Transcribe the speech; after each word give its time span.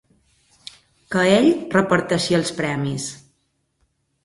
Que 1.15 1.25
ell 1.33 1.51
reparteixi 1.77 2.39
els 2.41 2.55
premis. 2.63 3.09